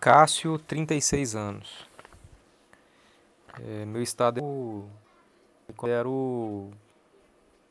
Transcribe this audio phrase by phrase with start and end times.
[0.00, 1.86] Cássio, 36 anos.
[3.62, 6.70] É, meu estado é eu quero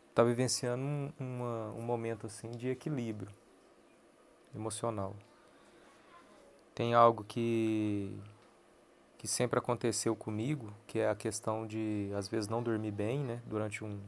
[0.09, 3.31] estar tá vivenciando um, uma, um momento assim de equilíbrio
[4.53, 5.15] emocional.
[6.75, 8.15] Tem algo que
[9.17, 13.41] que sempre aconteceu comigo, que é a questão de às vezes não dormir bem, né,
[13.47, 13.99] durante um,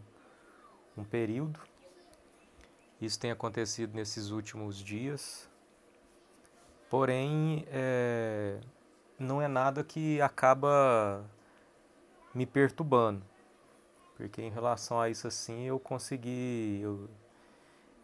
[0.95, 1.59] um período.
[3.01, 5.49] Isso tem acontecido nesses últimos dias.
[6.91, 8.59] Porém, é,
[9.17, 11.23] não é nada que acaba
[12.35, 13.23] me perturbando.
[14.17, 17.09] Porque em relação a isso assim, eu consegui eu,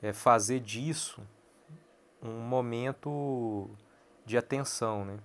[0.02, 1.21] é, fazer disso
[2.23, 3.70] um momento
[4.26, 5.20] de atenção, né?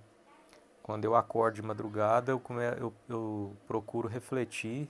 [0.83, 2.41] Quando eu acordo de madrugada, eu,
[2.77, 4.89] eu, eu procuro refletir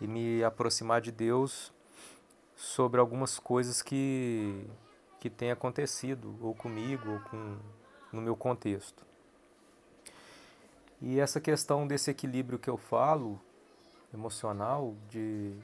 [0.00, 1.72] e me aproximar de Deus
[2.56, 4.68] sobre algumas coisas que,
[5.20, 7.56] que têm acontecido, ou comigo, ou com,
[8.12, 9.04] no meu contexto.
[11.00, 13.40] E essa questão desse equilíbrio que eu falo,
[14.12, 15.54] emocional, de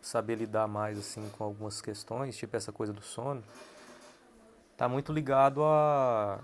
[0.00, 3.42] saber lidar mais assim com algumas questões, tipo essa coisa do sono,
[4.72, 6.40] está muito ligado a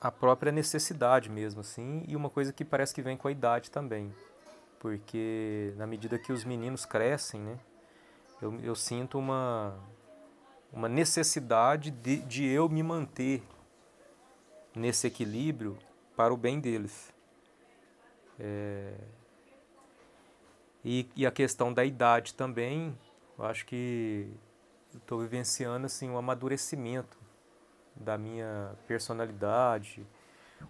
[0.00, 3.70] a própria necessidade mesmo assim, e uma coisa que parece que vem com a idade
[3.70, 4.12] também.
[4.80, 7.56] Porque na medida que os meninos crescem, né,
[8.40, 9.78] eu, eu sinto uma
[10.72, 13.42] uma necessidade de, de eu me manter
[14.74, 15.76] nesse equilíbrio
[16.16, 17.12] para o bem deles.
[18.40, 18.94] É...
[20.84, 22.98] E, e, a questão da idade também,
[23.38, 24.28] eu acho que
[24.94, 27.16] estou vivenciando assim, um amadurecimento
[27.94, 30.04] da minha personalidade,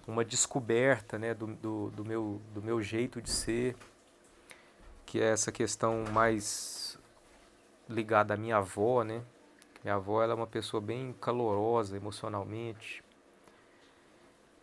[0.06, 3.75] uma descoberta né, do, do, do, meu, do meu jeito de ser,
[5.06, 6.98] que é essa questão mais
[7.89, 9.22] ligada à minha avó, né?
[9.83, 13.02] Minha avó ela é uma pessoa bem calorosa emocionalmente.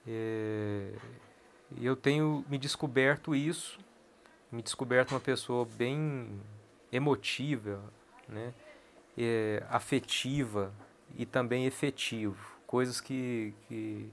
[0.08, 0.94] É,
[1.78, 3.80] e eu tenho me descoberto isso,
[4.52, 6.40] me descoberto uma pessoa bem
[6.92, 7.82] emotiva,
[8.28, 8.54] né?
[9.18, 10.74] É, afetiva
[11.18, 14.10] e também efetivo, coisas que, que,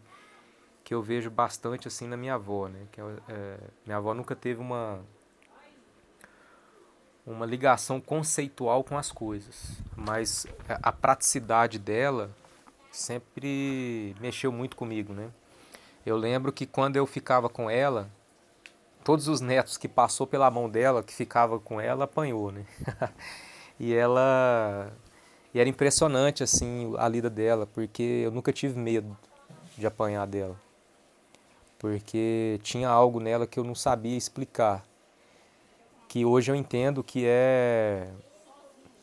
[0.82, 2.88] que eu vejo bastante assim na minha avó, né?
[2.90, 5.00] Que é, minha avó nunca teve uma
[7.26, 12.30] uma ligação conceitual com as coisas, mas a praticidade dela
[12.90, 15.30] sempre mexeu muito comigo, né?
[16.04, 18.08] Eu lembro que quando eu ficava com ela,
[19.02, 22.64] todos os netos que passou pela mão dela, que ficava com ela, apanhou, né?
[23.78, 24.92] e ela
[25.52, 29.16] e era impressionante assim a lida dela, porque eu nunca tive medo
[29.76, 30.56] de apanhar dela.
[31.78, 34.84] Porque tinha algo nela que eu não sabia explicar
[36.16, 38.08] que hoje eu entendo que é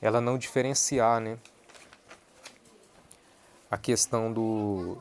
[0.01, 1.37] ela não diferenciar, né?
[3.69, 4.97] A questão do,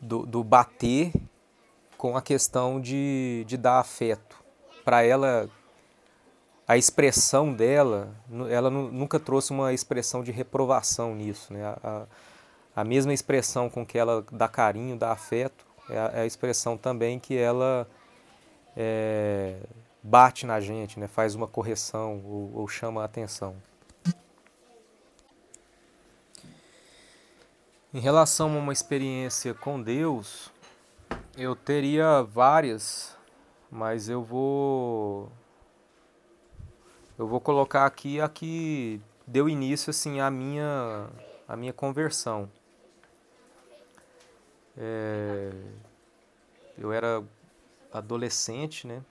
[0.00, 1.10] do, do bater
[1.98, 4.36] com a questão de, de dar afeto.
[4.84, 5.50] Para ela,
[6.64, 8.14] a expressão dela,
[8.48, 11.52] ela nunca trouxe uma expressão de reprovação nisso.
[11.52, 11.64] Né?
[11.82, 12.06] A,
[12.76, 16.76] a mesma expressão com que ela dá carinho, dá afeto, é a, é a expressão
[16.76, 17.88] também que ela
[18.76, 19.60] é,
[20.02, 21.06] bate na gente, né?
[21.06, 23.56] faz uma correção ou, ou chama a atenção.
[27.92, 30.52] Em relação a uma experiência com Deus,
[31.36, 33.16] eu teria várias,
[33.70, 35.30] mas eu vou
[37.18, 41.08] eu vou colocar aqui a que deu início assim à minha
[41.48, 42.48] a minha conversão.
[44.78, 45.50] É,
[46.78, 47.22] eu era
[47.92, 49.02] adolescente, né?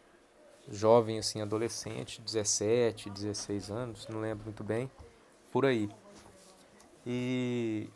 [0.70, 4.90] Jovem assim, adolescente, 17, 16 anos, não lembro muito bem,
[5.52, 5.90] por aí.
[7.06, 7.90] E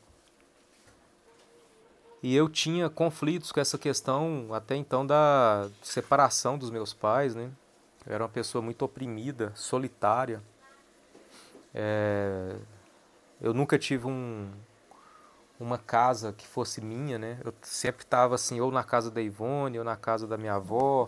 [2.24, 7.52] e eu tinha conflitos com essa questão até então da separação dos meus pais, né?
[8.08, 10.42] Eu era uma pessoa muito oprimida, solitária.
[11.76, 12.56] É...
[13.42, 14.50] Eu nunca tive um,
[15.64, 17.40] uma casa que fosse minha, né?
[17.44, 21.08] Eu sempre estava assim, ou na casa da Ivone, ou na casa da minha avó.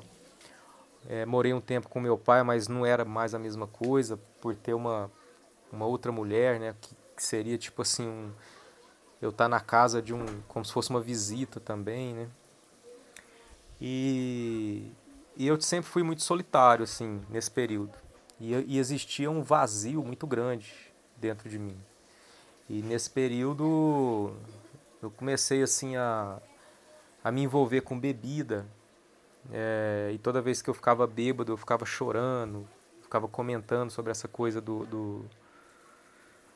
[1.08, 4.56] É, morei um tempo com meu pai, mas não era mais a mesma coisa, por
[4.56, 5.12] ter uma,
[5.72, 6.76] uma outra mulher, né?
[6.80, 8.32] Que, que seria tipo assim, um,
[9.22, 10.26] eu estar tá na casa de um.
[10.48, 12.28] como se fosse uma visita também, né?
[13.80, 14.90] E,
[15.36, 17.94] e eu sempre fui muito solitário, assim, nesse período.
[18.40, 20.74] E, e existia um vazio muito grande
[21.18, 21.78] dentro de mim.
[22.70, 24.36] E nesse período
[25.02, 26.40] eu comecei assim a,
[27.24, 28.66] a me envolver com bebida.
[29.52, 32.68] É, e toda vez que eu ficava bêbado, eu ficava chorando,
[33.02, 35.26] ficava comentando sobre essa coisa do, do,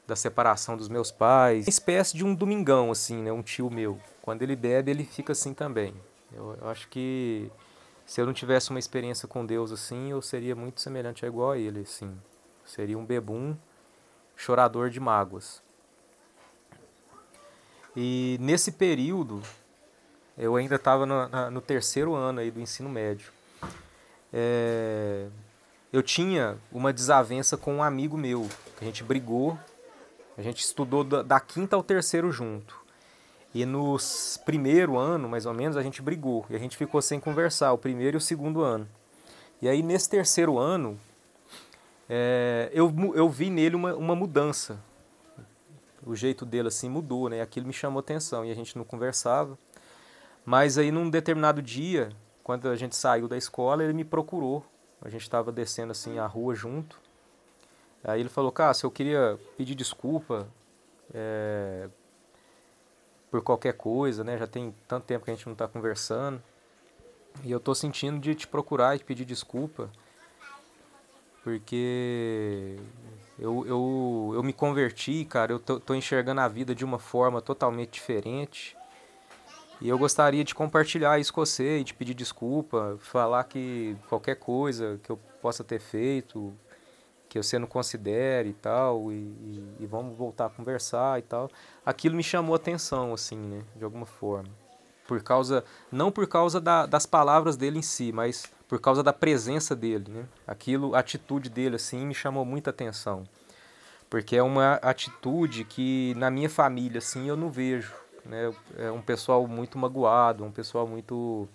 [0.07, 1.67] da separação dos meus pais.
[1.67, 3.31] Uma espécie de um domingão, assim, né?
[3.31, 3.99] Um tio meu.
[4.21, 5.93] Quando ele bebe, ele fica assim também.
[6.33, 7.51] Eu, eu acho que
[8.05, 11.51] se eu não tivesse uma experiência com Deus assim, eu seria muito semelhante a igual
[11.51, 12.19] a ele, assim.
[12.65, 13.55] seria um bebum
[14.35, 15.61] chorador de mágoas.
[17.95, 19.41] E nesse período,
[20.37, 23.31] eu ainda estava no, no, terceiro ano aí do ensino médio.
[24.31, 25.27] É,
[25.91, 28.47] eu tinha uma desavença com um amigo meu.
[28.79, 29.57] A gente brigou,
[30.37, 32.79] a gente estudou da, da quinta ao terceiro junto.
[33.53, 33.97] E no
[34.45, 36.45] primeiro ano, mais ou menos, a gente brigou.
[36.49, 38.87] E a gente ficou sem conversar, o primeiro e o segundo ano.
[39.61, 40.99] E aí, nesse terceiro ano,
[42.07, 44.79] é, eu, eu vi nele uma, uma mudança.
[46.09, 47.39] O jeito dele assim mudou, né?
[47.39, 49.55] Aquilo me chamou atenção e a gente não conversava.
[50.43, 52.09] Mas aí, num determinado dia,
[52.43, 54.65] quando a gente saiu da escola, ele me procurou.
[55.03, 56.99] A gente estava descendo assim a rua junto.
[58.03, 60.47] Aí ele falou, Cássio, eu queria pedir desculpa
[61.13, 61.87] é,
[63.29, 64.35] por qualquer coisa, né?
[64.35, 66.41] Já tem tanto tempo que a gente não está conversando.
[67.43, 69.91] E eu tô sentindo de te procurar e te pedir desculpa.
[71.43, 72.77] Porque
[73.39, 75.53] eu, eu, eu me converti, cara.
[75.53, 78.75] Eu tô, tô enxergando a vida de uma forma totalmente diferente.
[79.81, 84.35] E eu gostaria de compartilhar isso com você e te pedir desculpa, falar que qualquer
[84.35, 86.53] coisa que eu possa ter feito,
[87.29, 91.49] que você não considere e tal, e, e, e, vamos voltar a conversar e tal.
[91.85, 94.49] Aquilo me chamou atenção, assim, né, de alguma forma.
[95.07, 99.11] Por causa, não por causa da, das palavras dele em si, mas por causa da
[99.11, 100.25] presença dele, né.
[100.45, 103.23] Aquilo, a atitude dele, assim, me chamou muita atenção.
[104.07, 107.93] Porque é uma atitude que na minha família, assim, eu não vejo,
[108.23, 108.53] né.
[108.77, 111.49] É um pessoal muito magoado, um pessoal muito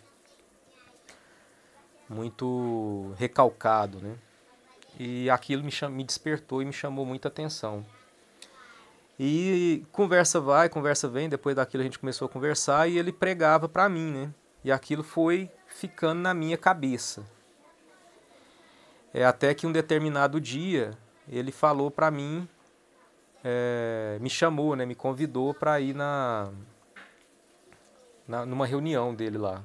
[2.08, 4.16] muito recalcado, né?
[4.98, 5.88] E aquilo me, cham...
[5.88, 7.86] me despertou e me chamou muita atenção.
[9.18, 13.68] E conversa vai, conversa vem, depois daquilo a gente começou a conversar e ele pregava
[13.68, 14.30] para mim, né?
[14.64, 17.22] E aquilo foi ficando na minha cabeça.
[19.12, 20.92] É até que um determinado dia
[21.28, 22.48] ele falou para mim,
[23.44, 24.86] é, me chamou, né?
[24.86, 26.50] Me convidou para ir na,
[28.26, 29.62] na numa reunião dele lá.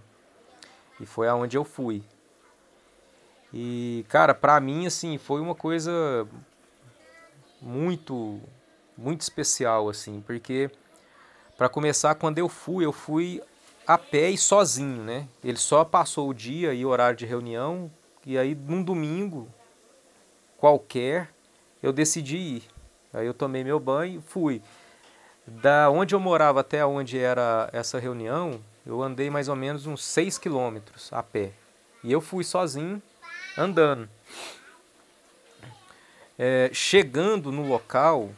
[1.00, 2.04] E foi aonde eu fui.
[3.54, 6.28] E, cara, pra mim, assim, foi uma coisa
[7.62, 8.40] muito,
[8.98, 10.70] muito especial, assim, porque,
[11.58, 13.42] para começar, quando eu fui, eu fui
[13.90, 15.28] a pé e sozinho, né?
[15.44, 17.92] Ele só passou o dia e horário de reunião,
[18.24, 19.50] e aí, num domingo
[20.60, 21.34] qualquer,
[21.82, 22.64] eu decidi ir.
[23.12, 24.62] Aí eu tomei meu banho e fui.
[25.48, 30.04] Da onde eu morava até onde era essa reunião, eu andei mais ou menos uns
[30.04, 31.52] 6 quilômetros a pé.
[32.04, 33.02] E eu fui sozinho
[33.58, 34.08] andando.
[36.38, 38.30] É, chegando no local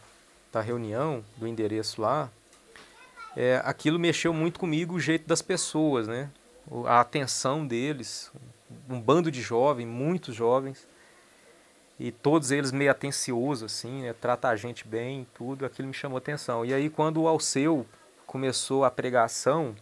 [0.49, 2.31] da reunião, do endereço lá,
[3.35, 6.29] é, aquilo mexeu muito comigo, o jeito das pessoas, né?
[6.85, 8.31] A atenção deles,
[8.89, 10.87] um bando de jovens, muitos jovens,
[11.99, 14.13] e todos eles meio atenciosos, assim, né?
[14.13, 16.65] Trata a gente bem, tudo, aquilo me chamou atenção.
[16.65, 17.85] E aí quando o Alceu
[18.25, 19.75] começou a pregação,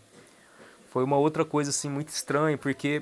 [0.89, 3.01] foi uma outra coisa assim muito estranha, porque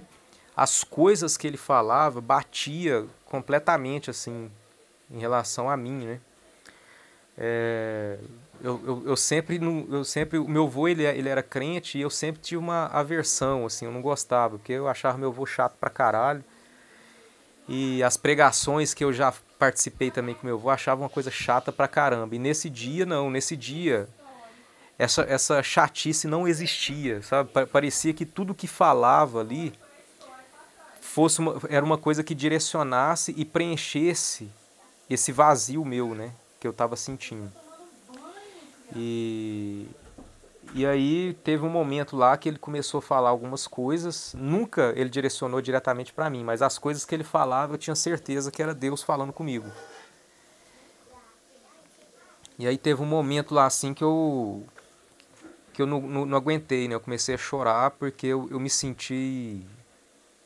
[0.55, 4.51] as coisas que ele falava batia completamente assim
[5.09, 6.19] em relação a mim, né?
[7.37, 8.17] É,
[8.61, 9.59] eu, eu, eu, sempre
[9.91, 13.65] eu sempre o meu avô ele, ele era crente e eu sempre tive uma aversão
[13.65, 16.43] assim eu não gostava porque eu achava meu avô chato pra caralho.
[17.69, 21.71] E as pregações que eu já participei também com meu avô achava uma coisa chata
[21.71, 22.35] pra caramba.
[22.35, 24.07] E nesse dia não nesse dia
[24.97, 27.49] essa essa chatice não existia sabe?
[27.67, 29.73] Parecia que tudo que falava ali
[31.17, 34.51] fosse uma, era uma coisa que direcionasse e preenchesse
[35.09, 37.51] esse vazio meu, né, que eu estava sentindo.
[38.97, 39.87] E
[40.73, 45.09] e aí teve um momento lá que ele começou a falar algumas coisas, nunca ele
[45.09, 48.73] direcionou diretamente para mim, mas as coisas que ele falava eu tinha certeza que era
[48.73, 49.71] Deus falando comigo.
[52.59, 54.65] E aí teve um momento lá assim que eu
[55.73, 56.95] que eu não, não, não aguentei, né?
[56.95, 59.65] Eu comecei a chorar porque eu, eu me senti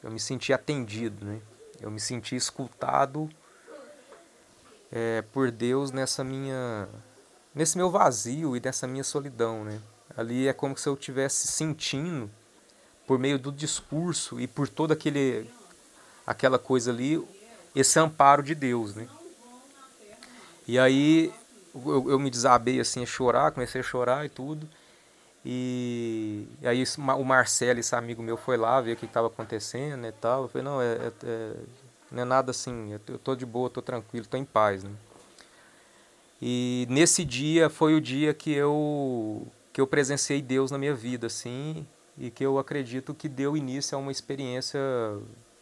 [0.03, 1.41] eu me senti atendido, né?
[1.79, 3.29] Eu me senti escutado
[4.91, 6.88] é, por Deus nessa minha,
[7.53, 9.79] nesse meu vazio e nessa minha solidão, né?
[10.15, 12.29] Ali é como se eu estivesse sentindo
[13.08, 15.50] por meio do discurso e por toda aquele,
[16.25, 17.25] aquela coisa ali,
[17.75, 19.08] esse amparo de Deus, né?
[20.67, 21.34] E aí
[21.74, 24.67] eu, eu me desabei assim a chorar, comecei a chorar e tudo.
[25.43, 26.84] E, e aí
[27.17, 30.43] o Marcelo, esse amigo meu, foi lá ver o que estava acontecendo e tal.
[30.43, 31.53] Eu falei, não, é, é, é,
[32.12, 34.91] não é nada assim, eu tô de boa, tô tranquilo, tô em paz, né?
[36.42, 41.28] E nesse dia foi o dia que eu que eu presenciei Deus na minha vida,
[41.28, 44.80] assim, e que eu acredito que deu início a uma experiência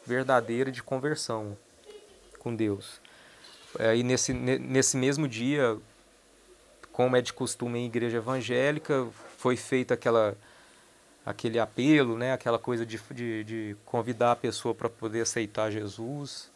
[0.04, 1.56] verdadeira de conversão
[2.40, 3.00] com Deus.
[3.96, 5.78] E nesse, nesse mesmo dia,
[6.92, 9.08] como é de costume em igreja evangélica,
[9.38, 10.36] foi feita aquela
[11.26, 16.50] aquele apelo, né, aquela coisa de, de, de convidar a pessoa para poder aceitar Jesus.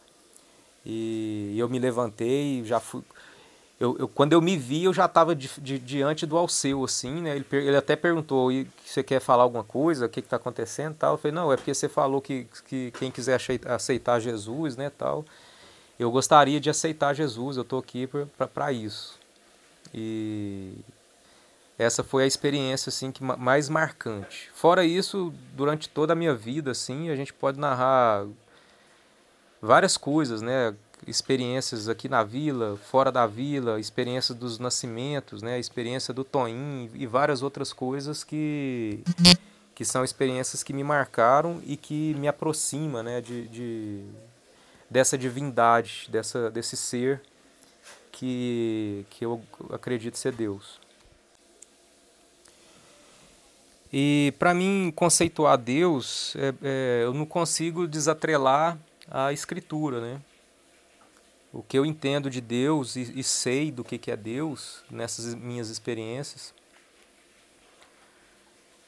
[0.84, 3.02] E eu me levantei, já fui.
[3.78, 7.20] Eu, eu, quando eu me vi, eu já estava di, di, diante do Alceu, assim,
[7.22, 7.36] né?
[7.36, 8.50] Ele, ele até perguntou:
[8.84, 10.06] você quer falar alguma coisa?
[10.06, 10.94] O que está acontecendo?
[10.94, 11.14] Tal.
[11.14, 14.90] Eu falei: não, é porque você falou que, que quem quiser aceitar Jesus, né?
[14.90, 15.24] Tal.
[15.98, 18.08] Eu gostaria de aceitar Jesus, eu estou aqui
[18.54, 19.18] para isso.
[19.92, 20.74] E
[21.78, 24.50] essa foi a experiência assim que mais marcante.
[24.54, 28.26] Fora isso, durante toda a minha vida, assim, a gente pode narrar
[29.60, 30.74] várias coisas, né?
[31.06, 35.58] Experiências aqui na vila, fora da vila, experiências dos nascimentos, né?
[35.58, 39.02] Experiência do Toim e várias outras coisas que
[39.74, 43.20] que são experiências que me marcaram e que me aproxima, né?
[43.20, 44.04] De, de
[44.88, 47.20] dessa divindade, dessa desse ser
[48.10, 50.80] que que eu acredito ser Deus.
[53.92, 58.76] E para mim conceituar Deus, é, é, eu não consigo desatrelar
[59.08, 60.20] a Escritura, né?
[61.54, 65.36] O que eu entendo de Deus e, e sei do que, que é Deus nessas
[65.36, 66.52] minhas experiências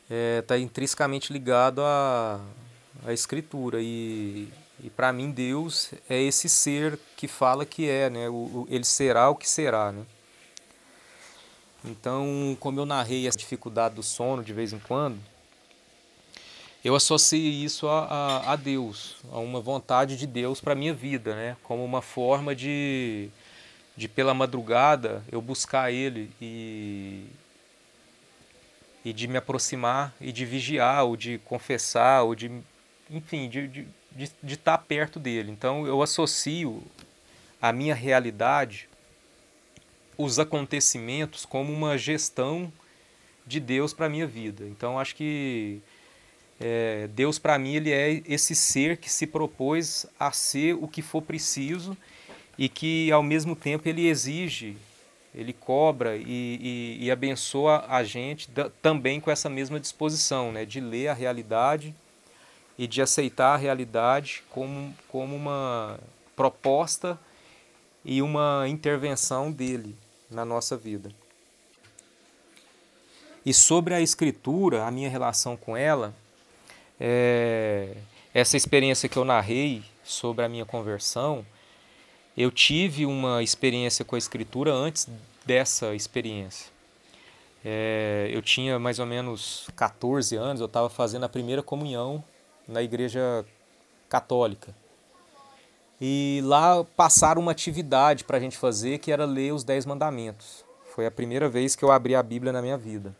[0.02, 2.40] está é, tá intrinsecamente ligado à,
[3.04, 4.48] à Escritura e,
[4.82, 8.28] e para mim Deus é esse ser que fala que é, né?
[8.28, 10.04] O, o, ele será o que será, né?
[11.84, 15.20] Então, como eu narrei essa dificuldade do sono de vez em quando,
[16.86, 20.94] eu associei isso a, a, a Deus, a uma vontade de Deus para a minha
[20.94, 21.56] vida, né?
[21.64, 23.28] como uma forma de,
[23.96, 27.26] de, pela madrugada, eu buscar Ele e,
[29.04, 32.52] e de me aproximar e de vigiar, ou de confessar, ou de,
[33.10, 35.50] enfim, de, de, de, de estar perto dele.
[35.50, 36.84] Então, eu associo
[37.60, 38.88] a minha realidade
[40.16, 42.72] os acontecimentos como uma gestão
[43.46, 44.64] de Deus para a minha vida.
[44.64, 45.80] Então acho que
[46.60, 51.02] é, Deus para mim ele é esse ser que se propôs a ser o que
[51.02, 51.96] for preciso
[52.58, 54.76] e que ao mesmo tempo ele exige,
[55.34, 58.48] ele cobra e, e, e abençoa a gente
[58.80, 61.94] também com essa mesma disposição, né, de ler a realidade
[62.78, 65.98] e de aceitar a realidade como, como uma
[66.34, 67.18] proposta
[68.02, 69.94] e uma intervenção dele
[70.30, 71.10] na nossa vida.
[73.44, 76.14] E sobre a escritura, a minha relação com ela,
[77.00, 77.96] é,
[78.32, 81.44] essa experiência que eu narrei sobre a minha conversão,
[82.36, 85.08] eu tive uma experiência com a escritura antes
[85.44, 86.70] dessa experiência.
[87.64, 92.22] É, eu tinha mais ou menos 14 anos, eu estava fazendo a primeira comunhão
[92.68, 93.44] na igreja
[94.08, 94.74] católica.
[96.00, 100.64] E lá passaram uma atividade para a gente fazer que era ler os Dez Mandamentos.
[100.94, 103.16] Foi a primeira vez que eu abri a Bíblia na minha vida.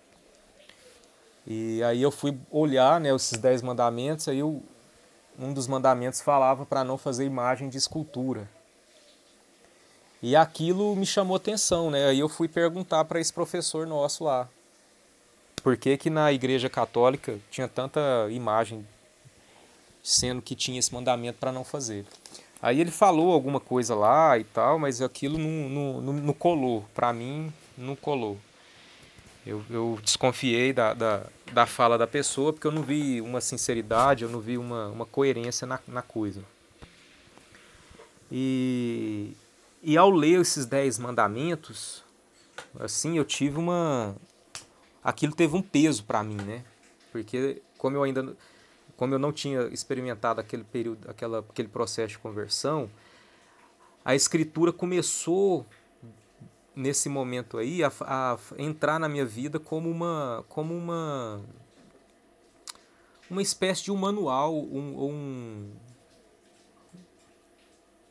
[1.47, 4.63] E aí eu fui olhar né, esses Dez Mandamentos, aí eu,
[5.39, 8.49] um dos mandamentos falava para não fazer imagem de escultura.
[10.21, 12.07] E aquilo me chamou atenção, né?
[12.07, 14.49] Aí eu fui perguntar para esse professor nosso lá.
[15.63, 18.01] Por que que na igreja católica tinha tanta
[18.31, 18.87] imagem,
[20.03, 22.07] sendo que tinha esse mandamento para não fazer?
[22.61, 26.85] Aí ele falou alguma coisa lá e tal, mas aquilo não, não, não, não colou.
[26.95, 28.39] Para mim, não colou.
[29.47, 34.25] Eu, eu desconfiei da, da, da, fala da pessoa porque eu não vi uma sinceridade,
[34.25, 36.43] eu não vi uma, uma coerência na, na coisa.
[38.31, 39.37] E,
[39.83, 42.03] e ao ler esses dez mandamentos,
[42.81, 44.17] assim, eu tive uma.
[45.05, 46.65] Aquilo teve um peso para mim, né?
[47.13, 48.37] Porque, como eu ainda
[48.97, 52.91] como eu não tinha experimentado aquele período, aquela, aquele processo de conversão,
[54.05, 55.67] a escritura começou
[56.77, 61.43] nesse momento aí a, a, entrar na minha vida como uma como uma
[63.31, 65.71] uma espécie de um manual um, um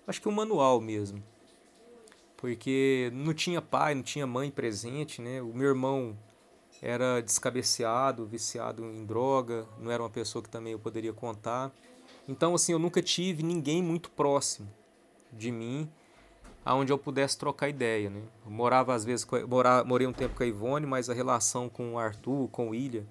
[0.08, 1.24] acho que um manual mesmo.
[2.38, 5.42] Porque não tinha pai não tinha mãe presente né?
[5.42, 6.18] O meu irmão
[6.82, 11.72] era descabeceado, viciado em droga, não era uma pessoa que também eu poderia contar.
[12.28, 14.70] Então, assim, eu nunca tive ninguém muito próximo
[15.32, 15.90] de mim
[16.66, 18.22] aonde eu pudesse trocar ideia, né?
[18.44, 21.94] Eu morava às vezes, morava, morei um tempo com a Ivone, mas a relação com
[21.94, 23.06] o Arthur, com o Ilha,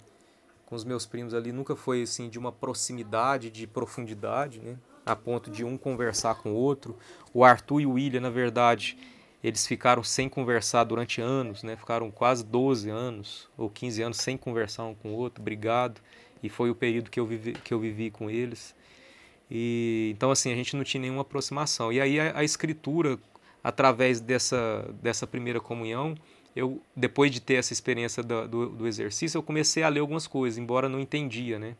[0.66, 4.76] com os meus primos ali nunca foi assim de uma proximidade, de profundidade, né?
[5.06, 6.98] A ponto de um conversar com o outro.
[7.32, 8.98] O Arthur e o Ilha, na verdade,
[9.42, 11.76] eles ficaram sem conversar durante anos, né?
[11.76, 16.00] Ficaram quase 12 anos ou 15 anos sem conversar um com o outro, brigado.
[16.42, 18.74] E foi o período que eu vivi, que eu vivi com eles.
[19.50, 21.92] E então assim, a gente não tinha nenhuma aproximação.
[21.92, 23.18] E aí a, a escritura
[23.64, 26.14] através dessa dessa primeira comunhão,
[26.54, 30.26] eu depois de ter essa experiência do, do, do exercício, eu comecei a ler algumas
[30.26, 31.74] coisas, embora não entendia, né?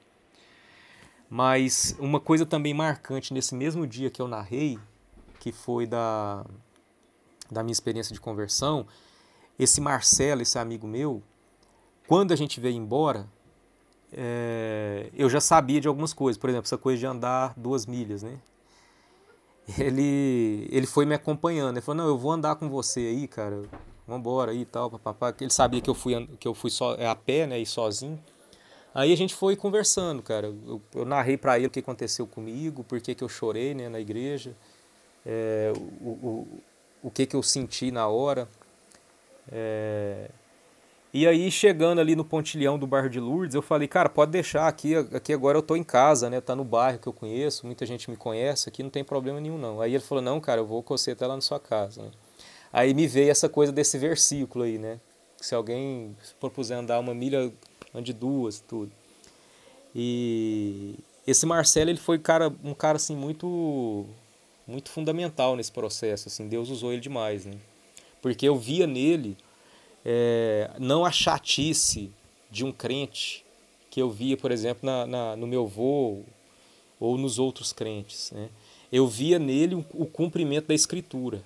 [1.28, 4.78] Mas uma coisa também marcante nesse mesmo dia que eu narrei,
[5.38, 6.44] que foi da
[7.50, 8.86] da minha experiência de conversão,
[9.58, 11.22] esse Marcelo, esse amigo meu,
[12.08, 13.28] quando a gente veio embora,
[14.10, 18.22] é, eu já sabia de algumas coisas, por exemplo, essa coisa de andar duas milhas,
[18.22, 18.38] né?
[19.78, 23.62] Ele, ele foi me acompanhando, ele falou, não, eu vou andar com você aí, cara,
[24.06, 25.34] vambora aí e tal, papapá.
[25.40, 28.22] Ele sabia que eu fui, que eu fui só, é, a pé, né, e sozinho.
[28.94, 32.84] Aí a gente foi conversando, cara, eu, eu narrei para ele o que aconteceu comigo,
[32.84, 34.54] por que eu chorei, né, na igreja,
[35.24, 36.62] é, o, o
[37.04, 38.48] o que, que eu senti na hora.
[39.52, 40.30] É...
[41.14, 44.66] E aí, chegando ali no pontilhão do bairro de Lourdes, eu falei, cara, pode deixar
[44.66, 46.40] aqui, aqui agora eu tô em casa, né?
[46.40, 49.56] Tá no bairro que eu conheço, muita gente me conhece, aqui não tem problema nenhum
[49.56, 49.80] não.
[49.80, 52.02] Aí ele falou, não, cara, eu vou você até lá na sua casa.
[52.02, 52.10] Né?
[52.72, 54.98] Aí me veio essa coisa desse versículo aí, né?
[55.36, 57.52] Se alguém propuser andar uma milha,
[57.94, 58.90] ande duas, tudo.
[59.94, 64.04] E esse Marcelo, ele foi cara, um cara assim muito
[64.66, 66.26] muito fundamental nesse processo.
[66.26, 67.54] Assim, Deus usou ele demais, né?
[68.20, 69.36] Porque eu via nele
[70.04, 72.10] é, não a chatice
[72.50, 73.44] de um crente
[73.90, 76.22] que eu via, por exemplo, na, na, no meu avô
[77.00, 78.30] ou nos outros crentes.
[78.32, 78.48] Né?
[78.90, 81.42] Eu via nele o, cumprimento da Escritura.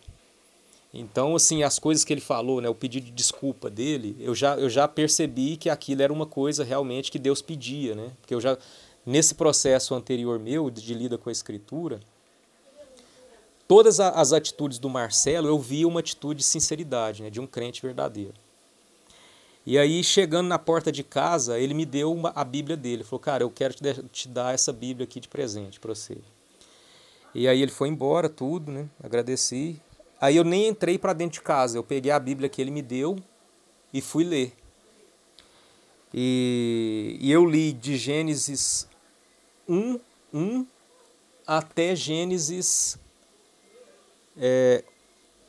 [0.93, 4.57] Então, assim, as coisas que ele falou, né, o pedido de desculpa dele, eu já,
[4.57, 8.11] eu já percebi que aquilo era uma coisa realmente que Deus pedia, né?
[8.21, 8.57] Porque eu já,
[9.05, 12.01] nesse processo anterior meu de, de lida com a Escritura,
[13.69, 17.83] todas as atitudes do Marcelo, eu via uma atitude de sinceridade, né, de um crente
[17.83, 18.33] verdadeiro.
[19.71, 23.03] E aí, chegando na porta de casa, ele me deu uma, a Bíblia dele.
[23.03, 26.17] Ele falou, cara, eu quero te, te dar essa Bíblia aqui de presente para você.
[27.35, 28.89] E aí ele foi embora, tudo, né?
[28.99, 29.79] Agradeci.
[30.19, 31.77] Aí eu nem entrei para dentro de casa.
[31.77, 33.19] Eu peguei a Bíblia que ele me deu
[33.93, 34.55] e fui ler.
[36.15, 38.89] E, e eu li de Gênesis
[39.69, 40.01] 1,
[40.33, 40.67] 1
[41.47, 42.99] até Gênesis
[44.35, 44.83] é,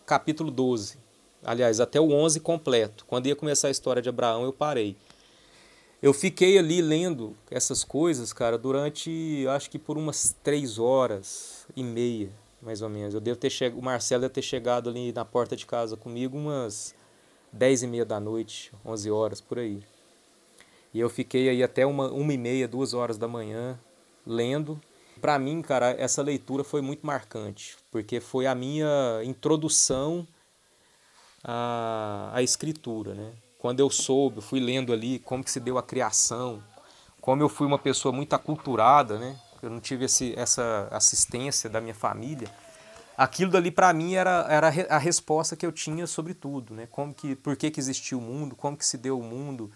[0.06, 0.98] capítulo 12.
[1.44, 3.06] Aliás, até o 11 completo.
[3.06, 4.96] Quando ia começar a história de Abraão, eu parei.
[6.02, 11.84] Eu fiquei ali lendo essas coisas, cara, durante, acho que por umas três horas e
[11.84, 12.30] meia,
[12.62, 13.14] mais ou menos.
[13.14, 16.38] Eu devo ter chegado, o Marcelo deve ter chegado ali na porta de casa comigo
[16.38, 16.96] umas
[17.52, 19.84] dez e meia da noite, onze horas, por aí.
[20.94, 23.78] E eu fiquei aí até uma, uma e meia, duas horas da manhã,
[24.26, 24.80] lendo
[25.20, 30.26] para mim, cara, essa leitura foi muito marcante, porque foi a minha introdução
[31.44, 33.32] à, à escritura, né?
[33.58, 36.64] Quando eu soube, fui lendo ali como que se deu a criação,
[37.20, 39.38] como eu fui uma pessoa muito aculturada, né?
[39.62, 42.50] Eu não tive esse, essa assistência da minha família.
[43.18, 46.88] Aquilo dali para mim era, era a resposta que eu tinha sobre tudo, né?
[46.90, 49.70] Como que, por que, que existiu o mundo, como que se deu o mundo.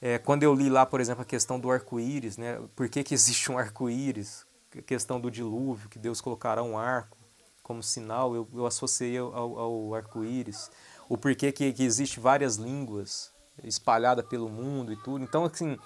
[0.00, 2.60] É, quando eu li lá, por exemplo, a questão do arco-íris, né?
[2.76, 4.46] Por que, que existe um arco-íris?
[4.86, 7.16] questão do dilúvio, que Deus colocará um arco
[7.62, 10.70] como sinal, eu, eu associei ao, ao arco-íris.
[11.08, 13.32] O porquê que, que existe várias línguas
[13.64, 15.24] espalhadas pelo mundo e tudo.
[15.24, 15.78] Então, assim,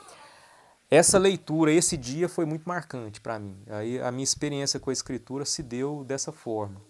[0.91, 3.57] essa leitura, esse dia foi muito marcante para mim.
[3.69, 6.81] Aí a minha experiência com a escritura se deu dessa forma.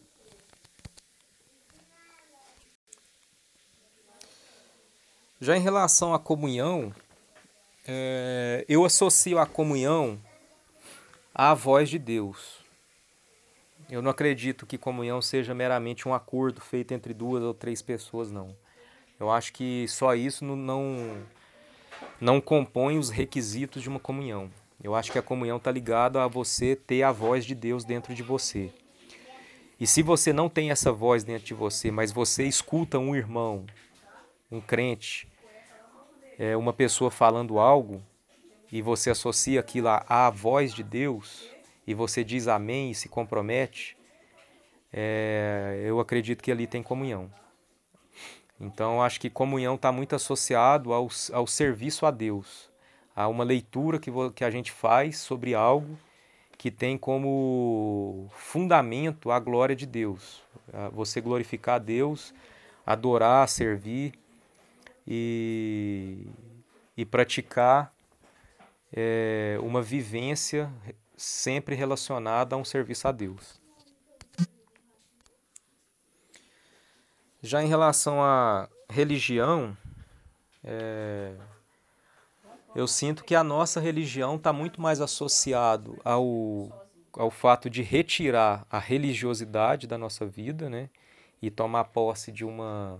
[5.40, 6.94] Já em relação à comunhão,
[7.86, 10.20] é, eu associo a comunhão
[11.34, 12.61] à voz de Deus.
[13.92, 18.32] Eu não acredito que comunhão seja meramente um acordo feito entre duas ou três pessoas,
[18.32, 18.56] não.
[19.20, 21.14] Eu acho que só isso não,
[22.18, 24.50] não compõe os requisitos de uma comunhão.
[24.82, 28.14] Eu acho que a comunhão está ligada a você ter a voz de Deus dentro
[28.14, 28.72] de você.
[29.78, 33.66] E se você não tem essa voz dentro de você, mas você escuta um irmão,
[34.50, 35.28] um crente,
[36.38, 38.02] é, uma pessoa falando algo,
[38.72, 41.51] e você associa aquilo à voz de Deus
[41.86, 43.96] e você diz amém e se compromete,
[44.92, 47.30] é, eu acredito que ali tem comunhão.
[48.60, 52.70] Então, acho que comunhão está muito associado ao, ao serviço a Deus,
[53.14, 55.98] a uma leitura que, que a gente faz sobre algo
[56.62, 60.40] que tem como fundamento a glória de Deus.
[60.92, 62.32] Você glorificar a Deus,
[62.86, 64.12] adorar, servir
[65.04, 66.24] e,
[66.96, 67.92] e praticar
[68.92, 70.70] é, uma vivência
[71.22, 73.60] sempre relacionada a um serviço a Deus.
[77.40, 79.76] Já em relação à religião,
[80.64, 81.36] é,
[82.74, 88.66] eu sinto que a nossa religião está muito mais associado ao, ao fato de retirar
[88.68, 90.90] a religiosidade da nossa vida, né?
[91.40, 92.98] E tomar posse de uma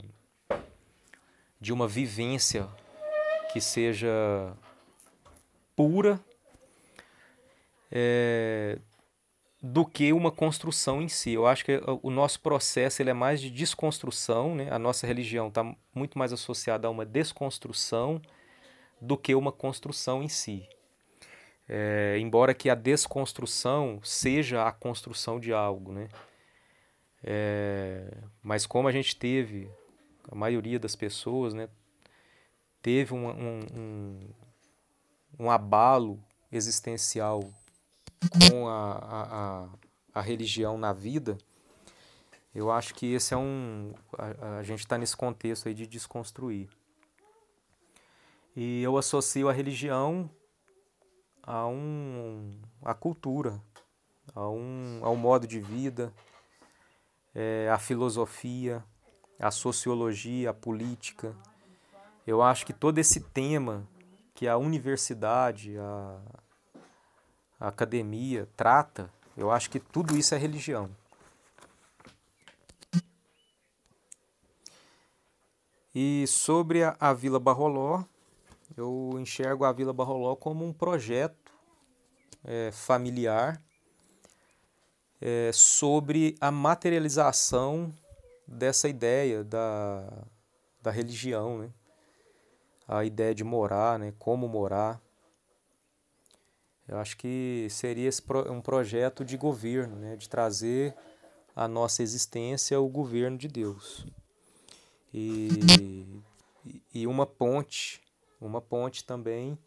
[1.60, 2.68] de uma vivência
[3.52, 4.56] que seja
[5.74, 6.20] pura
[7.92, 8.78] é,
[9.62, 11.32] do que uma construção em si.
[11.32, 14.68] Eu acho que o nosso processo ele é mais de desconstrução, né?
[14.70, 15.62] a nossa religião está
[15.94, 18.20] muito mais associada a uma desconstrução
[19.00, 20.66] do que uma construção em si.
[21.68, 26.08] É, embora que a desconstrução seja a construção de algo, né?
[27.22, 29.70] É, mas como a gente teve,
[30.28, 31.68] a maioria das pessoas, né,
[32.82, 34.20] teve um, um, um,
[35.38, 36.18] um abalo
[36.50, 37.40] existencial
[38.50, 39.68] com a, a,
[40.14, 41.36] a, religião na vida,
[42.54, 43.94] eu acho que esse é um.
[44.18, 46.68] A, a gente está nesse contexto aí de desconstruir.
[48.54, 50.30] E eu associo a religião
[51.42, 53.60] a um a cultura,
[54.34, 56.12] a um ao modo de vida,
[57.34, 58.84] é, a filosofia,
[59.38, 61.34] a sociologia, a política.
[62.26, 63.86] Eu acho que todo esse tema
[64.34, 66.20] que a universidade, a,
[67.62, 70.90] a academia trata, eu acho que tudo isso é religião.
[75.94, 78.02] E sobre a, a Vila Barroló,
[78.76, 81.52] eu enxergo a Vila Barroló como um projeto
[82.42, 83.62] é, familiar
[85.20, 87.94] é, sobre a materialização
[88.44, 90.12] dessa ideia da,
[90.82, 91.70] da religião, né?
[92.88, 94.12] a ideia de morar, né?
[94.18, 95.00] como morar.
[96.92, 98.10] Eu acho que seria
[98.50, 100.14] um projeto de governo, né?
[100.14, 100.94] de trazer
[101.56, 104.06] a nossa existência o governo de Deus.
[105.10, 105.48] E,
[106.92, 108.02] e uma ponte,
[108.38, 109.58] uma ponte também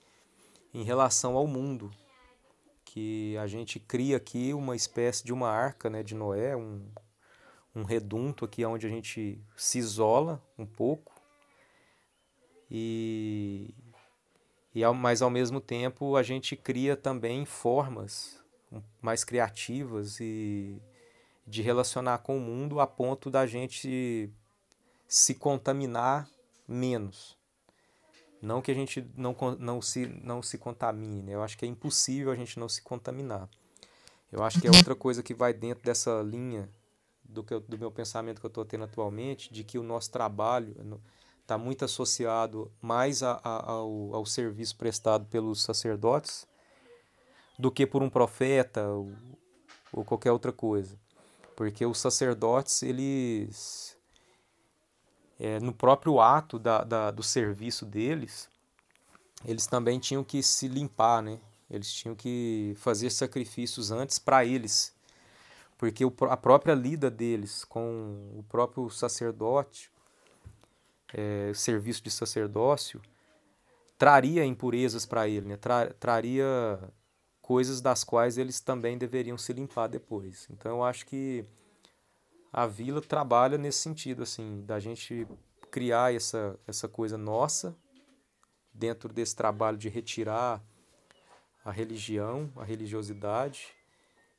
[0.71, 1.89] em relação ao mundo,
[2.83, 6.87] que a gente cria aqui uma espécie de uma arca né, de Noé, um,
[7.73, 11.11] um redunto aqui onde a gente se isola um pouco
[12.69, 13.73] e,
[14.75, 18.37] e ao, mas ao mesmo tempo a gente cria também formas
[19.01, 20.81] mais criativas e
[21.47, 24.29] de relacionar com o mundo a ponto da gente
[25.07, 26.27] se contaminar
[26.67, 27.37] menos.
[28.41, 31.33] Não que a gente não, não, se, não se contamine, né?
[31.33, 33.47] eu acho que é impossível a gente não se contaminar.
[34.31, 36.69] Eu acho que é outra coisa que vai dentro dessa linha
[37.23, 40.11] do, que eu, do meu pensamento que eu estou tendo atualmente, de que o nosso
[40.11, 40.75] trabalho,
[41.45, 46.47] está muito associado mais a, a, ao, ao serviço prestado pelos sacerdotes
[47.57, 49.11] do que por um profeta ou,
[49.93, 50.97] ou qualquer outra coisa.
[51.55, 53.95] Porque os sacerdotes, eles,
[55.39, 58.49] é, no próprio ato da, da, do serviço deles,
[59.45, 61.39] eles também tinham que se limpar, né?
[61.69, 64.95] Eles tinham que fazer sacrifícios antes para eles,
[65.77, 69.93] porque o, a própria lida deles com o próprio sacerdote
[71.15, 73.01] é, serviço de sacerdócio
[73.97, 75.55] traria impurezas para ele, né?
[75.55, 76.77] Tra, traria
[77.41, 80.45] coisas das quais eles também deveriam se limpar depois.
[80.51, 81.45] Então eu acho que
[82.51, 85.25] a vila trabalha nesse sentido, assim, da gente
[85.71, 87.75] criar essa, essa coisa nossa
[88.73, 90.61] dentro desse trabalho de retirar
[91.63, 93.67] a religião, a religiosidade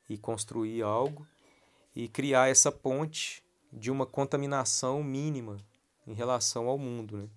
[0.07, 1.25] e construir algo
[1.95, 5.57] e criar essa ponte de uma contaminação mínima
[6.07, 7.17] em relação ao mundo.
[7.17, 7.29] Né?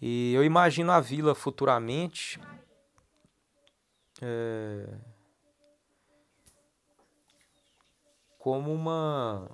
[0.00, 2.38] E eu imagino a vila futuramente
[4.20, 4.86] é,
[8.38, 9.50] como uma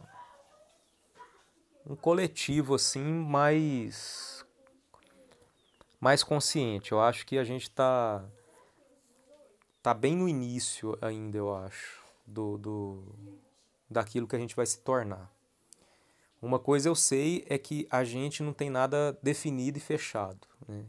[1.87, 4.45] um coletivo assim mais
[6.01, 6.93] mais consciente.
[6.93, 8.25] Eu acho que a gente está
[9.83, 13.15] tá bem no início ainda, eu acho, do, do
[13.89, 15.31] daquilo que a gente vai se tornar.
[16.43, 20.47] Uma coisa eu sei é que a gente não tem nada definido e fechado.
[20.67, 20.85] Né?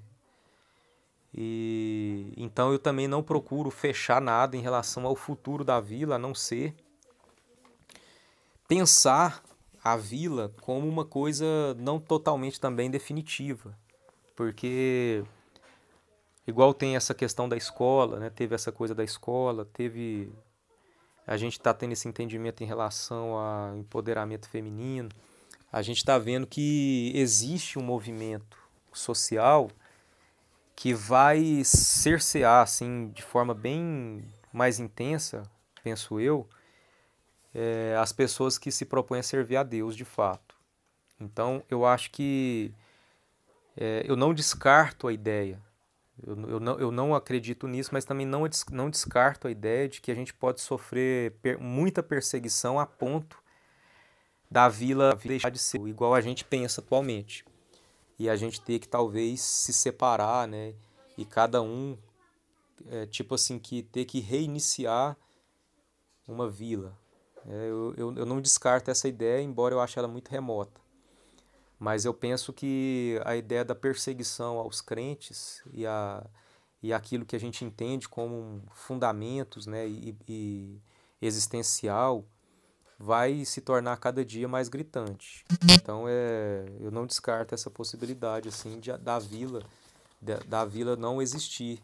[1.33, 6.19] E então eu também não procuro fechar nada em relação ao futuro da vila, a
[6.19, 6.73] não ser
[8.67, 9.43] pensar
[9.83, 13.77] a vila como uma coisa não totalmente também definitiva,
[14.35, 15.23] porque
[16.47, 18.29] igual tem essa questão da escola, né?
[18.29, 20.31] Teve essa coisa da escola, teve
[21.25, 25.09] a gente está tendo esse entendimento em relação ao empoderamento feminino
[25.71, 28.57] a gente está vendo que existe um movimento
[28.91, 29.69] social
[30.75, 35.43] que vai cercear assim de forma bem mais intensa,
[35.83, 36.47] penso eu,
[37.53, 40.55] é, as pessoas que se propõem a servir a Deus de fato.
[41.19, 42.73] Então, eu acho que
[43.77, 45.61] é, eu não descarto a ideia,
[46.25, 50.01] eu, eu, não, eu não acredito nisso, mas também não, não descarto a ideia de
[50.01, 53.40] que a gente pode sofrer per, muita perseguição a ponto
[54.51, 57.45] da vila deixar de ser igual a gente pensa atualmente.
[58.19, 60.75] E a gente ter que talvez se separar, né?
[61.17, 61.97] E cada um,
[62.87, 65.15] é, tipo assim, que ter que reiniciar
[66.27, 66.97] uma vila.
[67.47, 70.81] É, eu, eu, eu não descarto essa ideia, embora eu ache ela muito remota.
[71.79, 76.23] Mas eu penso que a ideia da perseguição aos crentes e, a,
[76.83, 80.81] e aquilo que a gente entende como fundamentos né, e, e
[81.19, 82.23] existencial
[83.01, 85.43] vai se tornar cada dia mais gritante.
[85.73, 89.63] Então é, eu não descarto essa possibilidade assim de, da vila
[90.21, 91.81] da, da vila não existir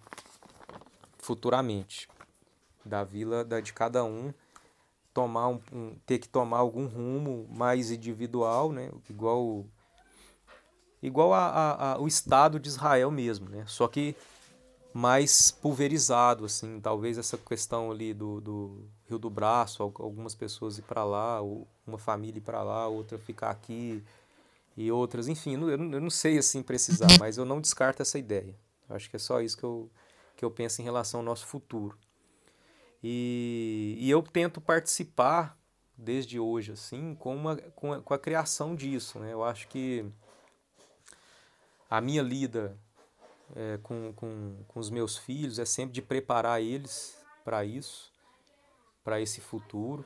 [1.18, 2.08] futuramente,
[2.86, 4.32] da vila da, de cada um
[5.14, 8.92] tomar um, um, ter que tomar algum rumo mais individual, né?
[9.10, 9.66] Igual
[11.02, 13.66] igual a, a, a, o Estado de Israel mesmo, né?
[13.68, 14.16] Só que
[14.94, 20.82] mais pulverizado, assim, talvez essa questão ali do, do Rio do Braço, algumas pessoas ir
[20.82, 21.42] para lá,
[21.86, 24.04] uma família ir para lá, outra ficar aqui
[24.76, 28.56] e outras, enfim, eu não, sei assim precisar, mas eu não descarto essa ideia.
[28.88, 29.90] Eu acho que é só isso que eu,
[30.36, 31.98] que eu penso em relação ao nosso futuro.
[33.04, 35.58] E, e eu tento participar
[35.98, 39.34] desde hoje, assim, com, uma, com, a, com a criação disso, né?
[39.34, 40.06] Eu acho que
[41.90, 42.78] a minha lida
[43.56, 48.12] é, com, com, com os meus filhos é sempre de preparar eles para isso,
[49.08, 50.04] para esse futuro.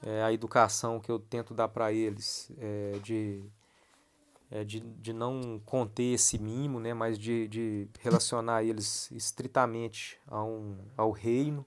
[0.00, 3.42] É, a educação que eu tento dar para eles é de,
[4.48, 10.40] é de, de não conter esse mimo, né, mas de, de relacionar eles estritamente a
[10.40, 11.66] um, ao reino,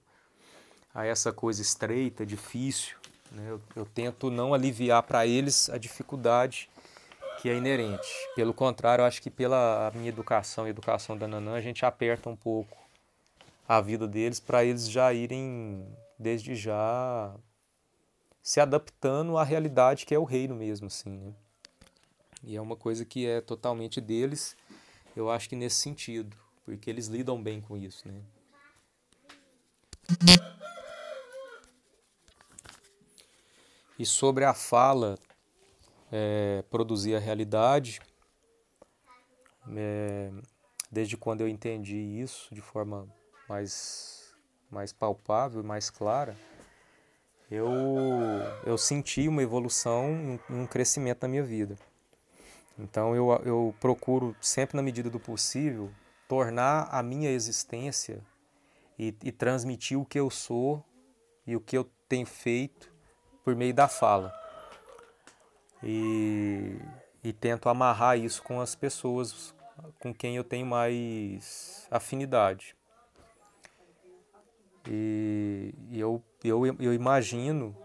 [0.95, 2.95] a essa coisa estreita, difícil.
[3.34, 3.52] Né?
[3.52, 6.69] Eu, eu tento não aliviar para eles a dificuldade
[7.41, 8.08] que é inerente.
[8.34, 12.30] Pelo contrário, eu acho que pela minha educação e educação da Nanã, a gente aperta
[12.30, 12.78] um pouco
[13.67, 15.86] a vida deles para eles já irem
[16.20, 17.36] desde já
[18.42, 21.34] se adaptando à realidade que é o reino mesmo, assim, né?
[22.44, 24.56] E é uma coisa que é totalmente deles,
[25.16, 28.22] eu acho que nesse sentido, porque eles lidam bem com isso, né?
[33.98, 35.18] E sobre a fala
[36.12, 38.00] é, produzir a realidade.
[39.76, 40.32] É,
[40.92, 43.08] desde quando eu entendi isso de forma
[43.48, 44.19] mais,
[44.70, 46.36] mais palpável, mais clara,
[47.50, 47.68] eu,
[48.66, 51.78] eu senti uma evolução, um crescimento na minha vida.
[52.78, 55.92] Então eu, eu procuro, sempre na medida do possível,
[56.28, 58.22] tornar a minha existência
[58.98, 60.84] e, e transmitir o que eu sou
[61.46, 62.92] e o que eu tenho feito
[63.44, 64.34] por meio da fala
[65.84, 66.78] e,
[67.24, 69.54] e tento amarrar isso com as pessoas
[70.00, 72.76] com quem eu tenho mais afinidade.
[74.88, 77.76] E, e eu, eu, eu imagino,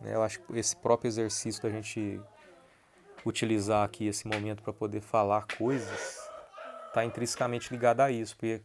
[0.00, 2.20] né, eu acho que esse próprio exercício da gente
[3.24, 6.26] utilizar aqui esse momento para poder falar coisas
[6.86, 8.62] está intrinsecamente ligado a isso, porque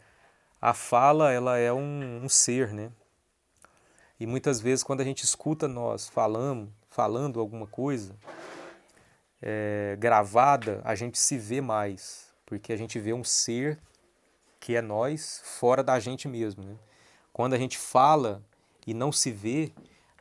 [0.62, 2.92] a fala ela é um, um ser, né?
[4.20, 8.16] E muitas vezes quando a gente escuta nós falamos, falando alguma coisa,
[9.42, 13.80] é, gravada, a gente se vê mais, porque a gente vê um ser
[14.60, 16.64] que é nós fora da gente mesmo.
[16.64, 16.76] Né?
[17.34, 18.44] Quando a gente fala
[18.86, 19.72] e não se vê,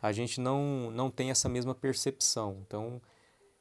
[0.00, 2.58] a gente não, não tem essa mesma percepção.
[2.66, 3.00] Então,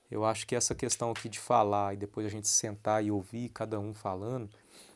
[0.09, 3.49] eu acho que essa questão aqui de falar e depois a gente sentar e ouvir
[3.49, 4.49] cada um falando,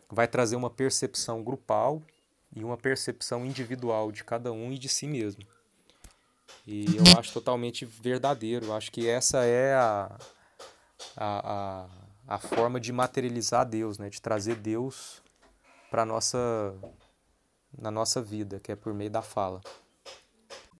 [0.09, 2.01] vai trazer uma percepção grupal
[2.55, 5.43] e uma percepção individual de cada um e de si mesmo.
[6.65, 8.67] E eu acho totalmente verdadeiro.
[8.67, 10.17] Eu acho que essa é a,
[11.17, 14.09] a, a, a forma de materializar Deus, né?
[14.09, 15.21] de trazer Deus
[15.89, 16.73] para nossa
[17.77, 19.61] na nossa vida, que é por meio da fala.